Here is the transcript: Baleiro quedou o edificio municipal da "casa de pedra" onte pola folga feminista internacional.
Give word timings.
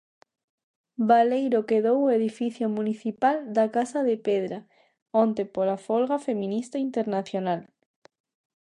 Baleiro 1.09 1.59
quedou 1.69 1.97
o 2.03 2.13
edificio 2.17 2.65
municipal 2.77 3.37
da 3.55 3.65
"casa 3.75 3.99
de 4.09 4.15
pedra" 4.27 4.57
onte 5.23 5.43
pola 5.55 5.77
folga 5.85 6.17
feminista 6.27 6.77
internacional. 6.87 7.61